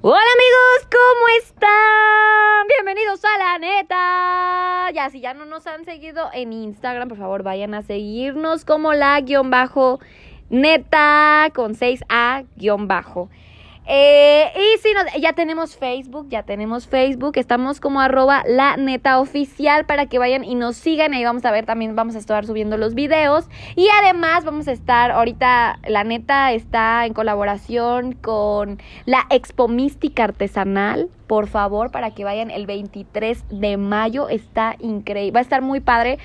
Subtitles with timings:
[0.00, 2.68] Hola amigos, ¿cómo están?
[2.68, 4.90] Bienvenidos a la neta.
[4.94, 8.94] Ya, si ya no nos han seguido en Instagram, por favor vayan a seguirnos como
[8.94, 9.98] la guion bajo
[10.50, 13.28] neta con 6A guion bajo.
[13.90, 19.18] Eh, y si no, ya tenemos Facebook, ya tenemos Facebook, estamos como arroba la neta
[19.18, 21.14] oficial para que vayan y nos sigan.
[21.14, 23.46] Ahí vamos a ver, también vamos a estar subiendo los videos.
[23.76, 30.24] Y además vamos a estar, ahorita la neta está en colaboración con la Expo Mística
[30.24, 31.08] Artesanal.
[31.26, 34.28] Por favor, para que vayan el 23 de mayo.
[34.28, 36.18] Está increíble, va a estar muy padre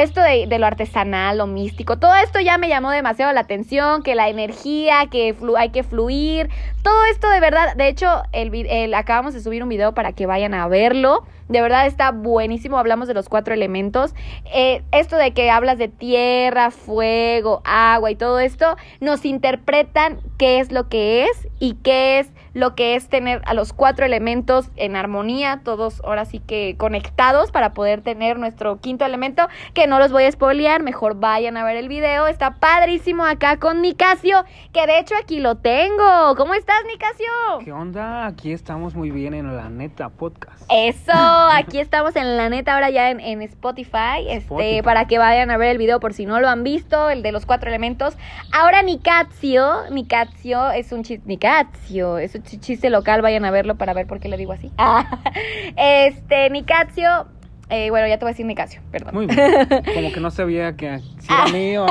[0.00, 4.02] esto de, de, lo artesanal, lo místico, todo esto ya me llamó demasiado la atención,
[4.02, 6.48] que la energía, que hay que fluir,
[6.82, 10.26] todo esto de verdad, de hecho, el, el, acabamos de subir un video para que
[10.26, 14.14] vayan a verlo, de verdad está buenísimo, hablamos de los cuatro elementos,
[14.52, 20.60] eh, esto de que hablas de tierra, fuego, agua y todo esto, nos interpretan qué
[20.60, 24.70] es lo que es y qué es lo que es tener a los cuatro elementos
[24.76, 29.98] en armonía, todos ahora sí que conectados para poder tener nuestro quinto elemento, que no
[29.98, 34.44] los voy a spoilear, mejor vayan a ver el video, está padrísimo acá con Nicasio,
[34.72, 36.34] que de hecho aquí lo tengo.
[36.36, 37.26] ¿Cómo estás, Nicasio?
[37.64, 38.26] ¿Qué onda?
[38.26, 40.62] Aquí estamos muy bien en la neta podcast.
[40.70, 44.82] Eso, aquí estamos en la neta ahora ya en, en Spotify, este, Spotify.
[44.82, 47.32] para que vayan a ver el video por si no lo han visto, el de
[47.32, 48.16] los cuatro elementos.
[48.52, 53.94] Ahora Nicasio, Nicasio es un chiste, Nicasio, es un chiste local, vayan a verlo para
[53.94, 54.70] ver por qué le digo así.
[55.76, 57.26] este, Nicasio,
[57.68, 59.14] eh, bueno, ya te voy a decir Nicasio, perdón.
[59.14, 59.38] Muy bien.
[59.94, 61.86] Como que no sabía que si era mío.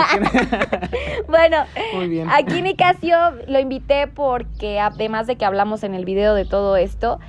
[1.27, 1.57] bueno,
[1.95, 2.29] Muy bien.
[2.29, 7.19] aquí Nicasio lo invité porque además de que hablamos en el video de todo esto,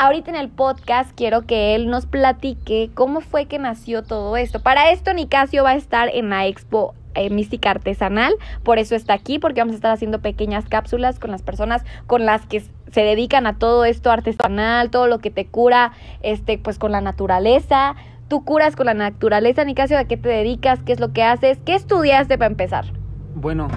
[0.00, 4.60] ahorita en el podcast quiero que él nos platique cómo fue que nació todo esto.
[4.60, 9.12] Para esto Nicasio va a estar en la expo eh, mística artesanal, por eso está
[9.12, 13.02] aquí, porque vamos a estar haciendo pequeñas cápsulas con las personas con las que se
[13.02, 15.92] dedican a todo esto artesanal, todo lo que te cura,
[16.22, 17.94] este, pues con la naturaleza.
[18.28, 20.80] Tú curas con la naturaleza, Nicasio, ¿a qué te dedicas?
[20.82, 21.58] ¿Qué es lo que haces?
[21.66, 22.86] ¿Qué estudiaste para empezar?
[23.34, 23.68] Bueno,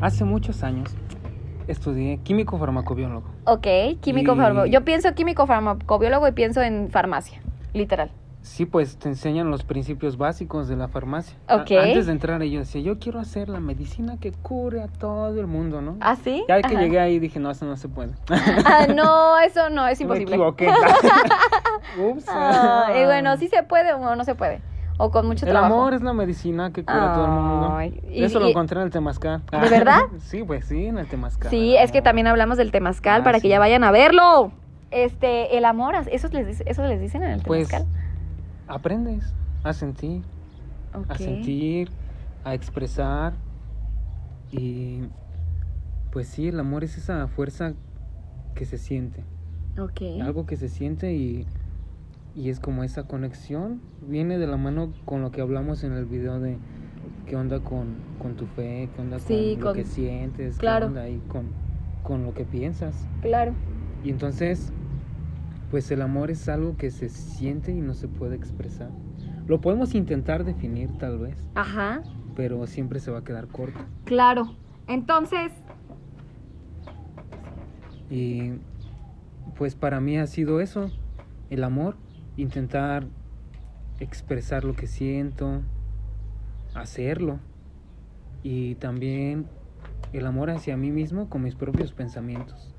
[0.00, 0.94] hace muchos años
[1.68, 3.28] estudié químico farmacobiólogo.
[3.44, 3.66] Ok,
[4.00, 4.36] químico y...
[4.36, 4.66] farmacobiólogo.
[4.66, 7.40] Yo pienso químico farmacobiólogo y pienso en farmacia,
[7.72, 8.10] literal.
[8.42, 11.36] Sí, pues te enseñan los principios básicos de la farmacia.
[11.50, 11.72] Ok.
[11.72, 15.38] A antes de entrar yo decía, yo quiero hacer la medicina que cure a todo
[15.38, 15.98] el mundo, ¿no?
[16.00, 16.44] ¿Ah, sí?
[16.48, 16.80] Ya que Ajá.
[16.80, 18.12] llegué ahí dije, no, eso no se puede.
[18.64, 20.30] Ah, no, eso no, es imposible.
[20.30, 20.68] Me equivoqué.
[22.00, 22.24] Ups.
[22.28, 24.60] Ah, y bueno, sí se puede o no se puede.
[24.98, 25.74] O con mucho el trabajo.
[25.74, 28.10] amor es la medicina que cura a todo el mundo.
[28.10, 29.42] Y, Eso y, lo encontré en el Temazcal.
[29.50, 30.00] ¿De verdad?
[30.18, 31.50] sí, pues sí, en el Temazcal.
[31.50, 33.42] Sí, es que también hablamos del Temazcal ah, para sí.
[33.42, 34.52] que ya vayan a verlo.
[34.90, 37.84] Este, el amor, ¿eso les, eso les dicen en el Temazcal?
[37.84, 37.98] Pues,
[38.66, 40.22] aprendes a sentir,
[40.92, 41.14] okay.
[41.14, 41.90] a sentir,
[42.44, 43.34] a expresar
[44.50, 45.02] y
[46.10, 47.74] pues sí, el amor es esa fuerza
[48.54, 49.22] que se siente.
[49.78, 50.20] Okay.
[50.20, 51.46] Algo que se siente y,
[52.38, 56.04] y es como esa conexión, viene de la mano con lo que hablamos en el
[56.04, 56.56] video de
[57.26, 60.86] qué onda con, con tu fe, qué onda sí, con, con, lo que sientes, claro.
[60.86, 61.46] qué onda ahí con,
[62.04, 62.94] con lo que piensas.
[63.22, 63.54] Claro.
[64.04, 64.72] Y entonces
[65.70, 68.90] pues el amor es algo que se siente y no se puede expresar.
[69.48, 71.36] Lo podemos intentar definir tal vez.
[71.56, 72.02] Ajá.
[72.36, 73.80] Pero siempre se va a quedar corto.
[74.04, 74.54] Claro.
[74.86, 75.52] Entonces...
[78.10, 78.52] Y
[79.56, 80.90] pues para mí ha sido eso,
[81.50, 81.96] el amor,
[82.38, 83.04] intentar
[84.00, 85.62] expresar lo que siento,
[86.74, 87.40] hacerlo.
[88.42, 89.46] Y también
[90.12, 92.74] el amor hacia mí mismo con mis propios pensamientos.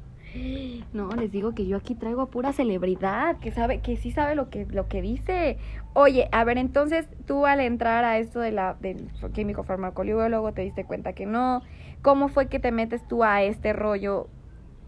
[0.94, 4.36] No, les digo que yo aquí traigo a pura celebridad, que sabe, que sí sabe
[4.36, 5.58] lo que, lo que dice.
[5.94, 10.62] Oye, a ver, entonces tú al entrar a esto de la, del químico farmacólogo te
[10.62, 11.64] diste cuenta que no.
[12.02, 14.28] ¿Cómo fue que te metes tú a este rollo,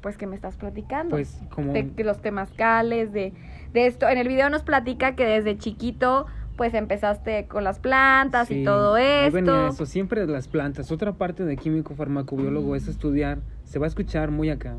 [0.02, 1.12] pues que me estás platicando?
[1.12, 1.74] Pues como...
[1.74, 3.34] De, de los temazcales, de,
[3.74, 4.10] de esto.
[4.10, 6.26] En el video nos platica que desde chiquito
[6.58, 9.34] pues empezaste con las plantas sí, y todo esto.
[9.34, 10.92] Venía eso, siempre las plantas.
[10.92, 12.76] Otra parte de químico farmacobiólogo mm.
[12.76, 14.76] es estudiar, se va a escuchar muy acá,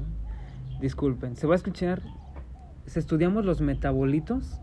[0.80, 2.02] disculpen, se va a escuchar,
[2.86, 4.60] se estudiamos los metabolitos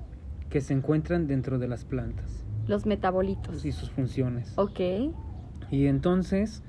[0.50, 2.45] que se encuentran dentro de las plantas.
[2.67, 3.65] Los metabolitos.
[3.65, 4.53] Y sus funciones.
[4.57, 4.79] Ok.
[5.71, 6.63] Y entonces,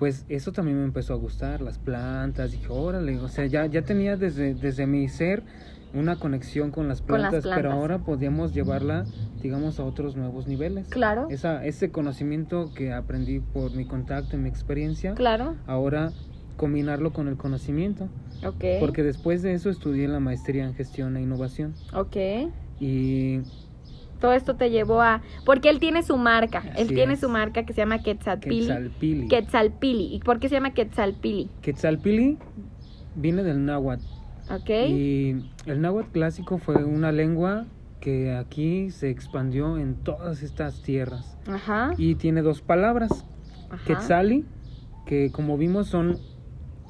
[0.00, 3.82] pues eso también me empezó a gustar, las plantas, dije, órale, o sea, ya, ya
[3.82, 5.42] tenía desde, desde mi ser
[5.92, 9.04] una conexión con las, plantas, con las plantas, pero ahora podíamos llevarla,
[9.42, 10.88] digamos, a otros nuevos niveles.
[10.88, 11.28] Claro.
[11.28, 15.56] Esa, ese conocimiento que aprendí por mi contacto y mi experiencia, claro.
[15.66, 16.12] ahora
[16.56, 18.08] combinarlo con el conocimiento.
[18.42, 18.80] Okay.
[18.80, 21.74] Porque después de eso estudié la maestría en gestión e innovación.
[21.92, 22.16] Ok.
[22.80, 23.40] Y
[24.20, 27.20] todo esto te llevó a porque él tiene su marca, Así él tiene es.
[27.20, 28.66] su marca que se llama Quetzalpili.
[28.66, 29.28] Quetzalpili.
[29.28, 30.14] Quetzalpili.
[30.14, 31.48] ¿Y por qué se llama Quetzalpili?
[31.62, 32.38] Quetzalpili
[33.16, 34.04] viene del náhuatl.
[34.50, 34.70] Ok.
[34.70, 35.36] Y
[35.66, 37.66] el náhuatl clásico fue una lengua
[38.00, 41.36] que aquí se expandió en todas estas tierras.
[41.46, 41.92] Ajá.
[41.98, 43.24] Y tiene dos palabras.
[43.70, 43.84] Ajá.
[43.86, 44.44] Quetzali,
[45.06, 46.18] que como vimos son...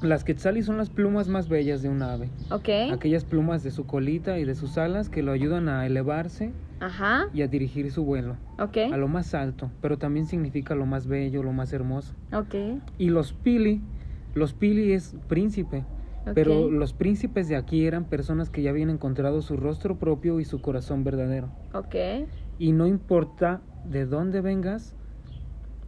[0.03, 2.31] Las quetzali son las plumas más bellas de un ave.
[2.51, 2.69] Ok.
[2.93, 7.27] Aquellas plumas de su colita y de sus alas que lo ayudan a elevarse Ajá.
[7.35, 8.79] y a dirigir su vuelo Ok.
[8.91, 12.15] a lo más alto, pero también significa lo más bello, lo más hermoso.
[12.33, 12.55] Ok.
[12.97, 13.83] Y los pili,
[14.35, 15.85] los pili es príncipe,
[16.27, 16.33] ok.
[16.35, 20.47] pero los príncipes de aquí eran personas que ya habían encontrado su rostro propio y
[20.47, 21.51] su corazón verdadero.
[21.75, 21.95] Ok.
[22.59, 24.95] Y no importa de dónde vengas,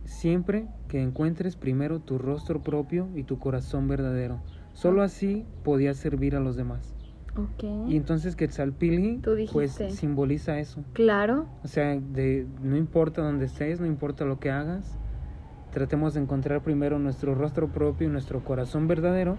[0.05, 4.41] siempre que encuentres primero tu rostro propio y tu corazón verdadero.
[4.73, 6.95] Solo así podías servir a los demás.
[7.37, 7.65] Ok.
[7.89, 10.85] Y entonces Quetzalpili Tú pues simboliza eso.
[10.93, 11.47] Claro.
[11.65, 14.99] O sea, de, no importa dónde estés, no importa lo que hagas,
[15.73, 19.39] tratemos de encontrar primero nuestro rostro propio y nuestro corazón verdadero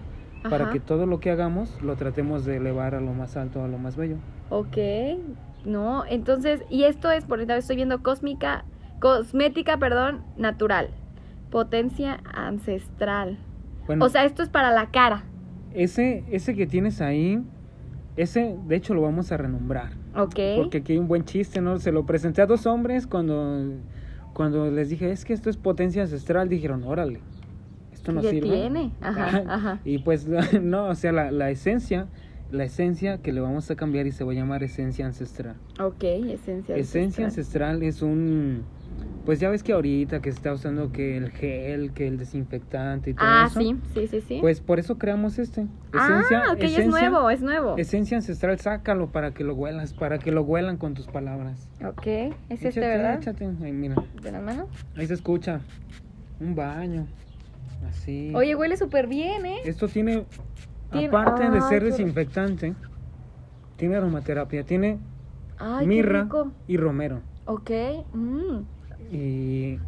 [0.50, 3.68] para que todo lo que hagamos lo tratemos de elevar a lo más alto, a
[3.68, 4.16] lo más bello.
[4.50, 4.76] Ok.
[5.64, 8.64] No, entonces, y esto es, por ejemplo, estoy viendo cósmica,
[9.08, 10.88] cosmética, perdón, natural.
[11.50, 13.36] Potencia ancestral.
[13.86, 15.24] Bueno, O sea, esto es para la cara.
[15.74, 17.38] ese, ese que tienes ahí,
[18.16, 19.90] ese de hecho lo vamos a renombrar.
[20.16, 20.36] Ok.
[20.56, 21.78] Porque aquí hay un buen chiste, ¿no?
[21.78, 23.74] Se lo presenté a dos hombres cuando,
[24.32, 27.20] cuando les dije, es que esto es potencia ancestral, dijeron, órale,
[27.92, 28.48] esto no ¿Qué sirve.
[28.52, 28.92] tiene?
[29.02, 29.80] Ajá, ajá.
[29.84, 30.26] Y pues
[30.62, 32.06] no, o sea, la, la esencia,
[32.50, 35.56] la esencia que le vamos a cambiar y se va a llamar esencia ancestral.
[35.78, 37.72] Ok, esencia Esencia ancestral.
[37.72, 38.62] ancestral es un,
[39.24, 43.10] pues ya ves que ahorita que se está usando que el gel, que el desinfectante
[43.10, 43.58] y todo Ah, eso.
[43.60, 44.38] sí, sí, sí, sí.
[44.40, 45.66] Pues por eso creamos este.
[45.94, 46.22] ah,
[46.52, 47.76] ok, es nuevo, es nuevo.
[47.78, 51.68] Esencia ancestral, sácalo para que lo huelas, para que lo huelan con tus palabras.
[51.82, 53.14] Ok, es este, Échate, ¿verdad?
[53.16, 54.66] Échate, Ay, mira, De las manos.
[54.96, 55.60] ahí se escucha.
[56.40, 57.06] Un baño.
[57.88, 58.32] Así.
[58.34, 59.56] Oye, huele súper bien, ¿eh?
[59.64, 60.26] Esto tiene,
[60.92, 62.74] Tiene- aparte de ser desinfectante,
[63.76, 64.98] tiene aromaterapia, tiene
[65.58, 66.28] Ay, mirra
[66.66, 67.20] y romero.
[67.46, 67.70] Ok,
[68.12, 68.58] mm,
[69.14, 69.78] Y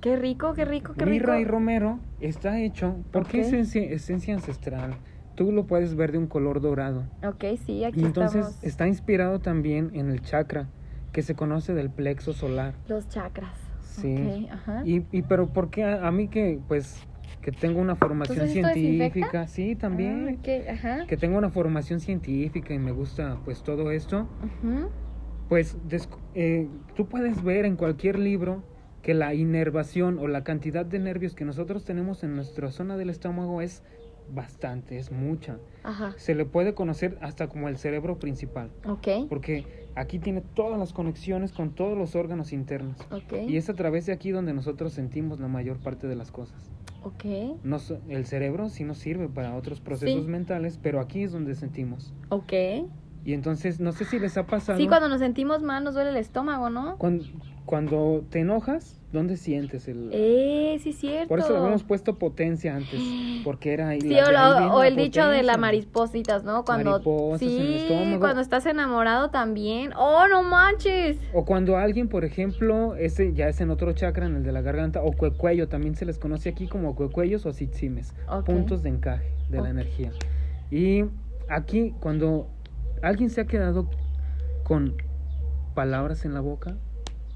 [0.00, 1.52] qué rico, qué rico, qué mirra y rico.
[1.52, 3.46] romero está hecho, porque Ok.
[3.52, 4.94] es esencia, ancestral.
[5.34, 7.04] Tú lo puedes ver de un color dorado.
[7.22, 8.64] Ok, sí, aquí Y entonces estamos.
[8.64, 10.68] está inspirado también en el chakra,
[11.12, 12.74] que se conoce del plexo solar.
[12.88, 13.58] Los chakras.
[13.82, 14.48] Sí.
[14.50, 14.82] Ajá.
[14.84, 17.02] Y, y pero ¿por qué a, a mí que pues
[17.42, 19.10] que tengo una formación Entonces, ¿esto desinfecta?
[19.10, 19.46] científica?
[19.48, 20.40] Sí, también.
[20.44, 21.06] Ah, ajá.
[21.06, 24.26] Que tengo una formación científica y me gusta pues todo esto.
[24.62, 24.88] Ujú.
[25.48, 25.76] Pues
[26.34, 28.62] eh, tú puedes ver en cualquier libro
[29.06, 33.08] que la inervación o la cantidad de nervios que nosotros tenemos en nuestra zona del
[33.08, 33.84] estómago es
[34.34, 35.58] bastante, es mucha.
[35.84, 36.12] Ajá.
[36.16, 39.28] Se le puede conocer hasta como el cerebro principal, Ok.
[39.28, 42.96] porque aquí tiene todas las conexiones con todos los órganos internos.
[43.12, 43.34] Ok.
[43.46, 46.68] Y es a través de aquí donde nosotros sentimos la mayor parte de las cosas.
[47.04, 47.24] Ok.
[47.62, 50.28] No, so- el cerebro sí nos sirve para otros procesos Sí.
[50.28, 52.12] mentales, pero aquí es donde sentimos.
[52.30, 52.52] Ok.
[53.26, 54.78] Y entonces, no sé si les ha pasado.
[54.78, 56.96] Sí, cuando nos sentimos mal nos duele el estómago, ¿no?
[56.96, 57.24] Cuando,
[57.64, 60.10] cuando te enojas, ¿dónde sientes el...?
[60.12, 61.26] Eh, sí, cierto.
[61.26, 63.00] Por eso le habíamos puesto potencia antes,
[63.42, 64.00] porque era ahí.
[64.00, 65.56] Sí, la- o, lo- ahí o el dicho de la potencia.
[65.58, 66.64] maripositas, ¿no?
[66.64, 68.20] Cuando Mariposas en el sí, estómago.
[68.20, 69.90] cuando estás enamorado también.
[69.96, 71.18] Oh, no manches.
[71.34, 74.60] O cuando alguien, por ejemplo, ese ya es en otro chakra, en el de la
[74.60, 78.14] garganta, o cuecuello, también se les conoce aquí como cuecuellos o sitzimes,
[78.44, 80.12] puntos de encaje de la energía.
[80.70, 81.06] Y
[81.48, 82.46] aquí, cuando
[83.08, 83.88] alguien se ha quedado
[84.64, 84.94] con
[85.74, 86.74] palabras en la boca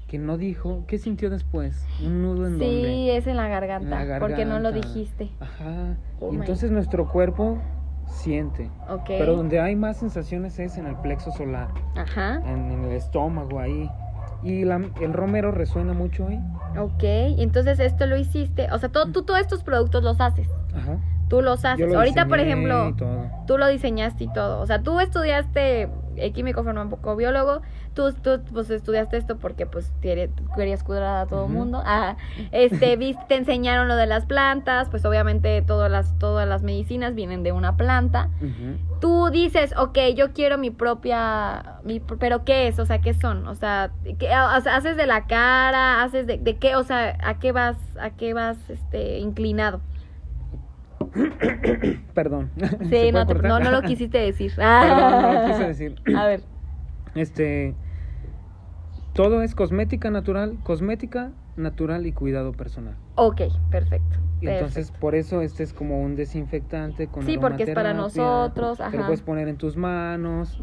[0.07, 1.85] que no dijo, ¿qué sintió después?
[2.03, 3.17] Un nudo en Sí, donde.
[3.17, 4.87] es en la garganta, En la porque no lo garganta.
[4.87, 5.31] dijiste.
[5.39, 5.95] Ajá.
[6.19, 7.57] Oh y entonces nuestro cuerpo
[8.07, 8.69] siente.
[8.89, 9.05] Ok.
[9.07, 12.41] Pero donde hay más sensaciones es en el plexo solar, Ajá.
[12.45, 13.89] en, en el estómago ahí.
[14.43, 16.39] Y la- el romero resuena mucho ahí.
[16.77, 20.97] Ok, entonces esto lo hiciste, o sea, todo, tú todos estos productos los haces, Ajá.
[21.31, 21.89] Tú los haces.
[21.89, 22.93] lo Ahorita, por ejemplo,
[23.47, 25.87] tú lo diseñaste y todo, o sea, tú estudiaste
[26.33, 27.61] químico farmacobiólogo,
[27.93, 31.81] tú, tú pues estudiaste esto porque pues querías cuidar a todo el mundo,
[32.51, 37.15] este, viste, te enseñaron lo de las plantas, pues obviamente todas las, todas las medicinas
[37.15, 38.29] vienen de una planta.
[38.99, 42.77] Tú dices, ok, yo quiero mi propia, mi, pero ¿qué es?
[42.77, 43.47] O sea, ¿qué son?
[43.47, 47.17] O sea, ¿qué, o sea, haces de la cara, haces de, de qué, o sea,
[47.23, 49.79] ¿a qué vas, a qué vas, este, inclinado?
[52.13, 52.49] Perdón.
[52.89, 54.53] ¿Se Sí, no, te- no, no lo quisiste decir.
[54.55, 55.95] Perdón, no lo quise decir.
[56.15, 56.41] A ver,
[57.15, 57.75] Este.
[59.13, 62.95] Todo es cosmética natural, cosmética natural y cuidado personal.
[63.15, 64.17] ok, perfecto.
[64.39, 64.99] Y entonces perfecto.
[65.01, 69.03] por eso este es como un desinfectante con Sí, porque es para nosotros, Te lo
[69.05, 70.61] puedes poner en tus manos.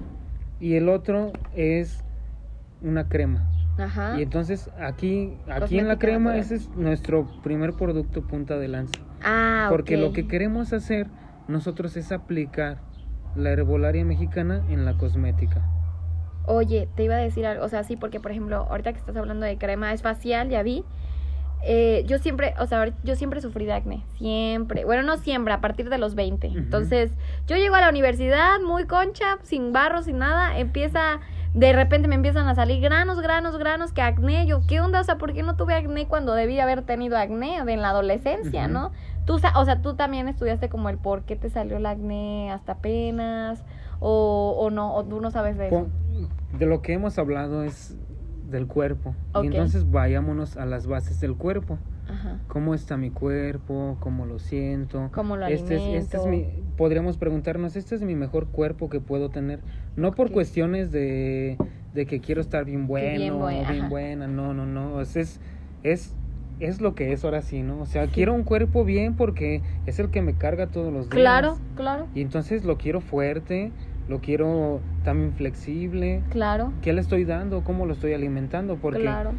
[0.61, 2.03] Y el otro es
[2.83, 3.47] una crema.
[3.79, 4.19] Ajá.
[4.19, 6.41] Y entonces aquí, aquí en la crema natural.
[6.41, 9.01] ese es nuestro primer producto punta de lanza.
[9.23, 11.07] Ah, Porque lo que queremos hacer
[11.49, 12.79] nosotros es aplicar
[13.35, 15.63] la herbolaria mexicana en la cosmética.
[16.47, 19.17] Oye, te iba a decir algo, o sea, sí, porque por ejemplo, ahorita que estás
[19.17, 20.85] hablando de crema es facial, ya vi.
[21.63, 24.85] Eh, yo siempre, o sea, yo siempre sufrí de acné, siempre.
[24.85, 26.47] Bueno, no siempre, a partir de los 20.
[26.49, 26.59] Ujú.
[26.59, 27.11] Entonces,
[27.47, 31.21] yo llego a la universidad muy concha, sin barro, sin nada, empieza,
[31.59, 34.47] de repente me empiezan a salir granos, granos, granos, que acné.
[34.47, 35.01] Yo, ¿qué onda?
[35.01, 38.69] O sea, ¿por qué no tuve acné cuando debí haber tenido acné en la adolescencia,
[38.69, 38.93] no?
[39.25, 42.73] Tú, o sea, tú también estudiaste como el por qué te salió el acné hasta
[42.73, 43.65] apenas,
[43.99, 45.89] o, o no, o tú no sabes de eso.
[46.57, 47.97] De lo que hemos hablado es
[48.49, 49.15] del cuerpo.
[49.43, 51.79] Y entonces vayámonos a las bases del cuerpo.
[52.09, 52.39] Ajá.
[52.47, 53.97] ¿Cómo está mi cuerpo?
[54.01, 55.11] ¿Cómo lo siento?
[55.13, 56.68] ¿Cómo lo este es, este es mi, alimento?
[56.79, 59.65] Podríamos preguntarnos, este es mi mejor cuerpo que puedo tener.
[59.97, 61.59] No por cuestiones de,
[61.93, 63.89] de que quiero estar bien bueno, bien bien, bue- ajá.
[63.91, 65.03] buena, no, no, no.
[65.03, 65.43] Es,
[65.83, 66.19] es,
[66.59, 67.81] es lo que es ahora sí, ¿no?
[67.83, 68.13] O sea, Sí.
[68.13, 71.11] quiero un cuerpo bien porque es el que me carga todos los días.
[71.11, 73.75] Claro, claro, Y entonces lo quiero fuerte,
[74.07, 76.25] lo quiero también flexible.
[76.31, 77.65] claro, ¿Qué le estoy dando?
[77.65, 78.79] ¿Cómo lo estoy alimentando?
[78.81, 79.39] Porque claro.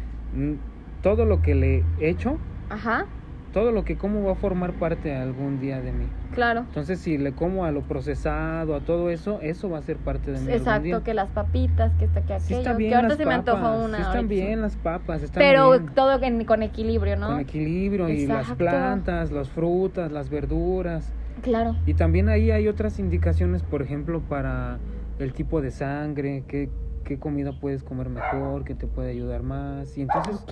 [1.00, 3.06] todo lo que le he hecho, Ajá,
[3.52, 6.06] todo lo que como va a formar parte algún día de mí.
[6.34, 6.60] claro.
[6.60, 10.30] Entonces, si le como a lo procesado, a todo eso, eso va a ser parte
[10.30, 10.44] de mí.
[10.44, 11.00] algún Exacto, día.
[11.02, 12.58] que las papitas, que está que Sí aquello.
[12.60, 13.96] está bien que ahorita las se me papas, antojó una.
[13.96, 15.86] sí están bien las papas, están Pero bien.
[15.94, 17.26] todo en- con equilibrio, ¿no?
[17.28, 21.12] Con equilibrio y las plantas, las frutas, las verduras.
[21.42, 21.74] Claro.
[21.86, 24.78] Y también ahí hay otras indicaciones, por ejemplo, para
[25.18, 26.68] el tipo de sangre, qué,
[27.10, 29.98] qué comida puedes comer mejor, qué te puede ayudar más.
[29.98, 30.44] Y entonces,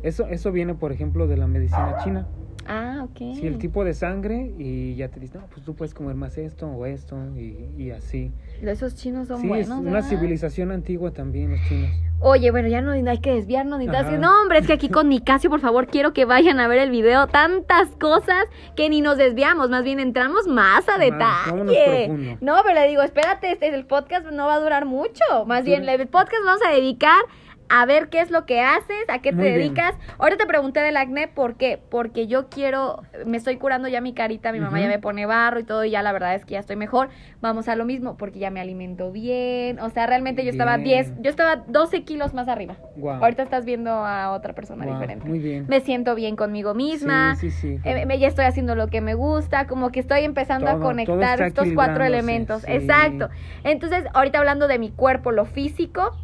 [0.00, 2.30] eso, eso viene, por ejemplo, de la medicina china.
[2.68, 3.16] Ah, ok.
[3.34, 6.36] Sí, el tipo de sangre y ya te dicen, no, pues tú puedes comer más
[6.38, 8.30] esto o esto y, y así.
[8.62, 9.68] Esos chinos son sí, buenos.
[9.68, 10.08] es una ¿verdad?
[10.08, 11.90] civilización antigua también, los chinos.
[12.20, 14.20] Oye, bueno, ya no hay que desviarnos ni tal.
[14.20, 16.90] No, hombre, es que aquí con Nicasio, por favor, quiero que vayan a ver el
[16.90, 17.28] video.
[17.28, 18.44] Tantas cosas
[18.74, 22.36] que ni nos desviamos, más bien entramos más a detalle.
[22.40, 25.22] No, pero le digo, espérate, este, el podcast no va a durar mucho.
[25.46, 25.70] Más Sí.
[25.70, 27.20] bien, el podcast vamos a dedicar
[27.68, 29.58] a ver qué es lo que haces, a qué te Muy bien.
[29.58, 29.94] dedicas.
[30.18, 31.78] Ahorita te pregunté del acné, ¿por qué?
[31.90, 35.60] Porque yo quiero, me estoy curando ya mi carita, mi mamá ya me pone barro
[35.60, 37.08] y todo, y ya la verdad es que ya estoy mejor.
[37.40, 39.78] Vamos a lo mismo, porque ya me alimento bien.
[39.80, 41.04] O sea, realmente yo estaba Bien.
[41.06, 42.76] 10, yo estaba 12 kilos más arriba.
[43.02, 45.26] Ahorita estás viendo a otra persona diferente.
[45.28, 45.66] Muy bien.
[45.68, 47.36] Me siento bien conmigo misma.
[47.36, 47.80] Sí, sí, sí.
[47.84, 50.80] eh, me- ya estoy haciendo lo que me gusta, como que estoy empezando Todo, a
[50.80, 52.64] conectar estos cuatro elementos.
[52.66, 53.28] Exacto.
[53.64, 56.16] Entonces, ahorita hablando de mi cuerpo, lo físico,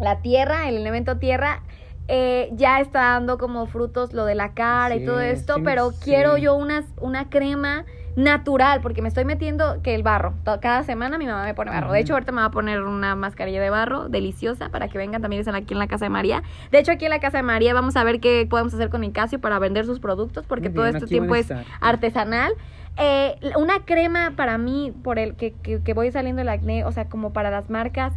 [0.00, 1.62] la tierra, el elemento tierra,
[2.08, 5.90] eh, ya está dando como frutos lo de la cara y todo esto, sí, pero
[5.90, 5.98] sí.
[6.04, 7.84] quiero yo unas, una crema
[8.16, 10.34] natural, porque me estoy metiendo que el barro.
[10.44, 11.92] Cada semana mi mamá me pone barro.
[11.92, 15.20] De hecho, ahorita me va a poner una mascarilla de barro deliciosa para que vengan
[15.20, 16.42] también aquí en la casa de María.
[16.70, 19.02] De hecho, aquí en la casa de María vamos a ver qué podemos hacer con
[19.02, 22.54] Nicasio para vender sus productos, porque todo este tiempo es artesanal.
[22.96, 26.92] Eh, una crema para mí, por el que, que, que voy saliendo el acné, o
[26.92, 28.14] sea, como para las marcas,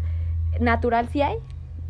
[0.61, 1.37] natural sí hay.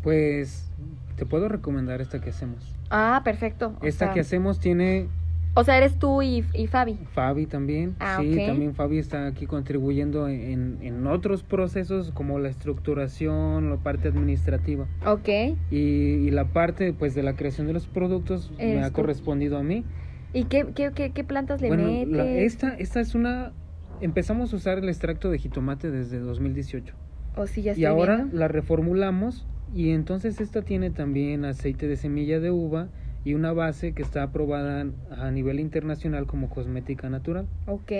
[0.02, 0.70] Pues
[1.16, 2.74] te puedo recomendar esta que hacemos.
[2.90, 3.74] Ah, perfecto.
[3.80, 5.08] O Esta sea, que hacemos tiene
[5.54, 6.96] o sea, eres tú y, y Fabi.
[7.12, 7.96] Fabi también.
[7.98, 13.76] Ah, sí, también Fabi está aquí contribuyendo en, en otros procesos como la estructuración, la
[13.76, 14.86] parte administrativa.
[15.04, 15.28] Ok.
[15.72, 18.94] Y, y la parte pues de la creación de los productos me ha tú.
[18.96, 19.84] correspondido a mí.
[20.32, 22.08] ¿Y qué, qué, qué, qué plantas le bueno, metes?
[22.16, 23.52] la- esta, esta es una...
[24.00, 26.94] Empezamos a usar el extracto de jitomate desde 2018.
[27.36, 28.38] O si ya estoy Y ahora viendo.
[28.38, 32.88] la reformulamos y entonces esta tiene también aceite de semilla de uva
[33.24, 37.46] y una base que está aprobada a nivel internacional como cosmética natural.
[37.66, 37.92] Ok,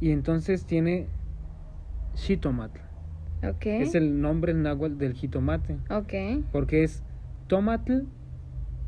[0.00, 1.06] Y entonces tiene
[2.16, 2.78] shitomatl.
[3.42, 3.66] ok.
[3.66, 7.02] Es el nombre en náhuatl del jitomate, Ok, porque es
[7.48, 8.02] tomatl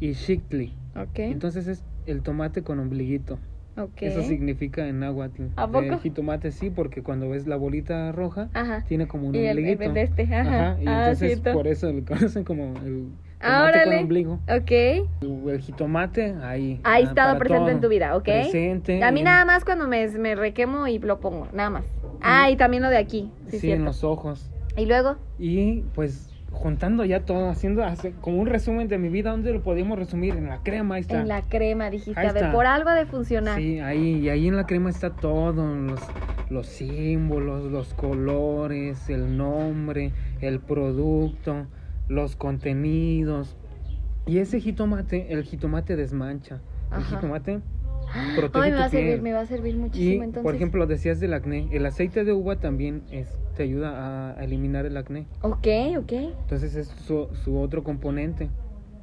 [0.00, 0.72] y xictli.
[0.96, 3.38] ok, Entonces es el tomate con ombliguito.
[3.76, 4.02] Ok.
[4.02, 5.44] Eso significa en náhuatl.
[5.56, 5.98] ¿A El poco?
[6.00, 8.84] jitomate sí, porque cuando ves la bolita roja, Ajá.
[8.86, 10.40] tiene como un Y el, el este, ajá.
[10.70, 11.52] Ajá, y Ah, entonces cierto.
[11.52, 13.06] por eso lo conocen como el
[13.40, 14.02] Ah, tomate con órale.
[14.02, 14.34] ombligo.
[14.48, 14.70] Ok.
[14.70, 16.80] El, el jitomate, ahí.
[16.84, 17.70] Ahí ah, para presente todo.
[17.70, 18.24] en tu vida, ¿ok?
[18.24, 19.02] Presente.
[19.02, 21.84] A mí en- nada más cuando me, me requemo y lo pongo, nada más.
[22.20, 24.48] Ah, y también lo de aquí, sí, Sí, en los ojos.
[24.76, 29.30] Y luego, Y pues juntando ya todo, haciendo hace- como un resumen de mi vida,
[29.30, 30.36] ¿dónde lo podíamos resumir?
[30.36, 31.20] En la crema, ahí está.
[31.20, 33.58] en la crema dijiste, a ver, por algo ha de funcionar.
[33.58, 36.00] Sí, ahí, y ahí en la crema está todo, los,
[36.50, 41.66] los símbolos, los colores, el nombre, el producto,
[42.08, 43.56] los contenidos.
[44.26, 46.60] Y ese jitomate, el jitomate desmancha.
[46.92, 47.16] El Ajá.
[47.16, 47.60] jitomate
[48.36, 50.42] protege Ay, me va a servir, me va a servir Y, muchísimo entonces.
[50.42, 54.86] por ejemplo, decías del acné, el aceite de uva también es, te ayuda a eliminar
[54.86, 55.26] el acné.
[55.42, 55.66] Ok,
[55.98, 56.12] ok.
[56.12, 58.48] Entonces es su, su otro componente.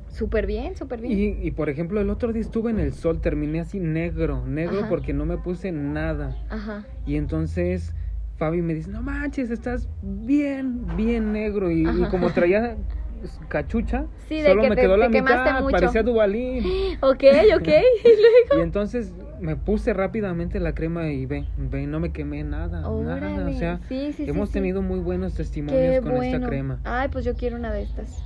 [0.09, 1.13] Súper bien, súper bien.
[1.17, 4.79] Y, y por ejemplo, el otro día estuve en el sol, terminé así negro, negro
[4.79, 4.89] Ajá.
[4.89, 6.35] porque no me puse nada.
[6.49, 6.85] Ajá.
[7.05, 7.93] Y entonces
[8.37, 11.69] Fabi me dice, no manches, estás bien, bien negro.
[11.69, 12.77] Y, como traía
[13.47, 15.71] cachucha, Sí, de solo que me te- quedó te la mitad, mucho.
[15.71, 16.63] parecía Dubalín.
[17.01, 17.23] Ok,
[17.55, 17.67] ok.
[18.03, 18.57] Y luego.
[18.57, 22.87] y entonces me puse rápidamente la crema y ve, ve, no me quemé nada, nada.
[22.87, 24.53] O Órale, sea, sí, sí, sí, hemos sí.
[24.53, 26.23] tenido muy buenos testimonios Qué con bueno.
[26.23, 26.79] esta crema.
[26.83, 28.23] Ay, pues yo quiero una de estas.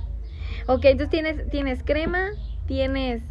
[0.66, 2.28] Ok, entonces tienes, tienes crema,
[2.66, 3.22] tienes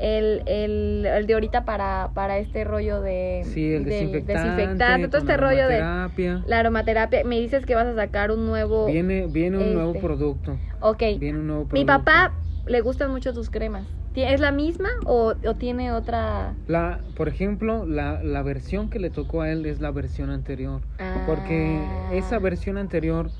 [0.00, 5.18] el, el, el de ahorita para, para este rollo de Sí, el desinfectante, desinfectante, todo
[5.18, 6.42] este rollo de aromaterapia.
[6.46, 7.24] la aromaterapia.
[7.24, 8.86] Me dices que vas a sacar un nuevo.
[8.86, 10.02] Viene, viene un nuevo este.
[10.06, 10.58] producto.
[10.80, 11.02] ok.
[11.18, 11.76] Viene un nuevo producto.
[11.80, 12.32] Mi papá
[12.66, 13.86] le gustan mucho tus cremas.
[14.12, 16.54] ¿Ti- ¿Es la misma o, o tiene otra?
[16.66, 20.80] La, por ejemplo, la, la versión que le tocó a él es la versión anterior.
[21.26, 22.10] Porque Ah.
[22.14, 23.30] esa versión anterior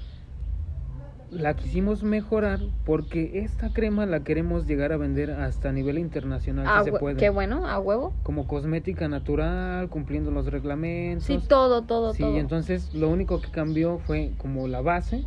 [1.30, 6.84] la quisimos mejorar porque esta crema la queremos llegar a vender hasta a nivel internacional
[6.84, 7.16] si se puede.
[7.16, 8.12] Qué bueno, a huevo.
[8.22, 11.24] Como cosmética natural, cumpliendo los reglamentos.
[11.26, 12.36] Sí, todo, todo, Sí, todo.
[12.36, 15.24] entonces lo único que cambió fue como la base,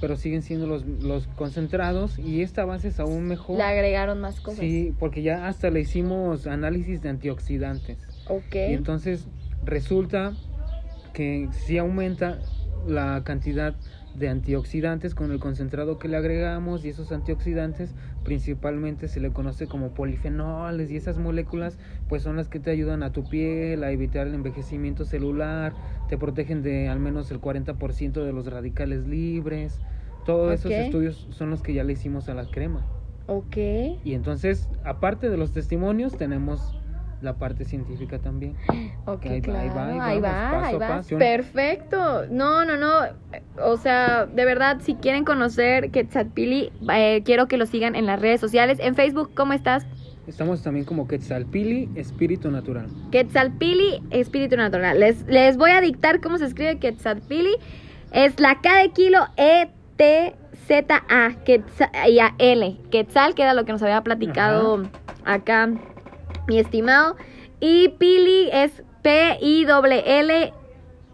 [0.00, 3.56] pero siguen siendo los, los concentrados y esta base es aún mejor.
[3.56, 4.60] Le agregaron más cosas.
[4.60, 7.98] Sí, porque ya hasta le hicimos análisis de antioxidantes.
[8.28, 8.54] Ok.
[8.54, 9.26] Y entonces
[9.64, 10.32] resulta
[11.12, 12.38] que sí aumenta
[12.86, 13.74] la cantidad
[14.14, 17.94] de antioxidantes con el concentrado que le agregamos y esos antioxidantes
[18.24, 21.78] principalmente se le conoce como polifenoles y esas moléculas
[22.08, 25.74] pues son las que te ayudan a tu piel a evitar el envejecimiento celular,
[26.08, 29.80] te protegen de al menos el 40% de los radicales libres.
[30.24, 32.80] Todos esos estudios son los que ya le hicimos a la crema.
[33.26, 33.56] Ok.
[34.04, 36.74] Y entonces, aparte de los testimonios, tenemos
[37.22, 38.54] la parte científica también.
[39.06, 40.88] Ok, ahí va, ahí claro, va, ahí va, paso ahí va.
[40.88, 41.18] paso.
[41.18, 42.26] Perfecto.
[42.30, 42.90] No, no, no.
[43.62, 48.18] O sea, de verdad, si quieren conocer Quetzalpili, eh, quiero que lo sigan en las
[48.18, 48.78] redes sociales.
[48.80, 49.86] En Facebook, ¿cómo estás?
[50.26, 52.86] Estamos también como Quetzalpili, espíritu natural.
[53.10, 54.98] Quetzalpili, espíritu natural.
[54.98, 57.56] Les, les voy a dictar cómo se escribe Quetzalpili.
[58.10, 60.34] Es la K de kilo E T
[60.66, 62.78] Z A Quetzal, y a L.
[62.90, 64.88] Quetzal, que era lo que nos había platicado
[65.26, 65.70] acá
[66.46, 67.16] mi estimado.
[67.60, 70.52] Y Pili es P I L L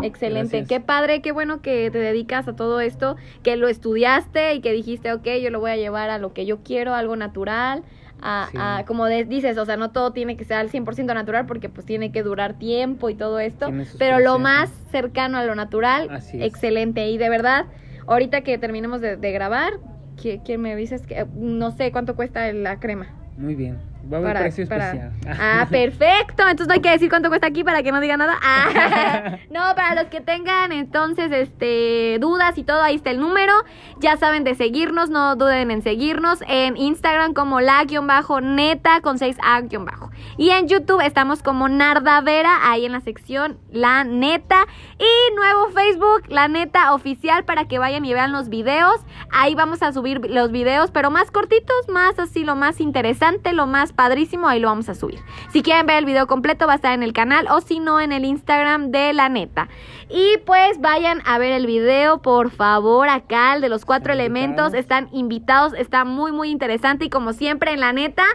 [0.02, 0.68] Excelente, Gracias.
[0.68, 4.74] qué padre, qué bueno que te dedicas a todo esto, que lo estudiaste y que
[4.74, 7.84] dijiste, ok, yo lo voy a llevar a lo que yo quiero, algo natural,
[8.22, 8.58] a, Sí.
[8.60, 11.70] a- como de- dices, o sea, no todo tiene que ser al 100% natural porque
[11.70, 16.10] pues tiene que durar tiempo y todo esto, pero lo más cercano a lo natural,
[16.12, 17.65] Así excelente, y de verdad,
[18.06, 19.72] ahorita que terminemos de, de grabar,
[20.22, 23.08] ¿qui- ¿quién me dices que no sé cuánto cuesta la crema?
[23.38, 23.80] Muy bien.
[24.12, 25.12] Va a haber Para- precio para- especial.
[25.39, 26.44] Ah, perfecto.
[26.44, 28.36] Entonces no hay que decir cuánto cuesta aquí para que no diga nada.
[28.44, 33.54] Ah, no, para los que tengan entonces este dudas y todo, ahí está el número.
[34.00, 40.12] Ya saben de seguirnos, no duden en seguirnos en Instagram como la-neta con 6a-bajo.
[40.38, 44.65] Y en YouTube estamos como Nardavera, ahí en la sección La Neta.
[45.00, 48.96] Y nuevo Facebook, La Neta Oficial, para que vayan y vean los videos.
[49.32, 53.65] Ahí vamos a subir los videos, pero más cortitos, más así, lo más interesante, lo
[53.68, 55.20] más padrísimo, ahí lo vamos a subir.
[55.52, 58.00] Si quieren ver el video completo, va a estar en el canal o si no,
[58.00, 59.70] en el Instagram de La Neta.
[60.10, 64.20] Y pues vayan a ver el video, por favor, acá, el de los cuatro Están
[64.20, 64.68] elementos.
[64.68, 64.80] invitados.
[64.80, 68.26] Están invitados, está muy, muy interesante y como siempre en La Neta.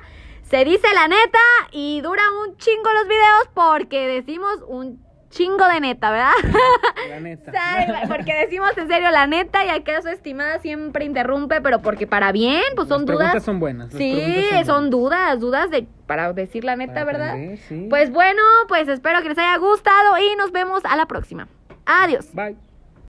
[0.43, 1.39] Se dice la neta
[1.71, 6.33] y dura un chingo los videos porque decimos un chingo de neta, ¿verdad?
[7.09, 7.53] La neta.
[7.53, 12.07] Sabe, porque decimos en serio la neta y acá su estimada siempre interrumpe, pero porque
[12.07, 13.43] para bien, pues son Las dudas.
[13.45, 13.93] son buenas.
[13.93, 14.91] las Sí, son, buenas.
[14.91, 17.29] dudas, dudas de para decir la neta, Para ¿verdad?
[17.31, 17.87] aprender, sí.
[17.89, 21.49] Pues bueno, pues espero que les haya gustado y nos vemos a la próxima.
[21.87, 22.29] Adiós.
[22.35, 22.70] Bye.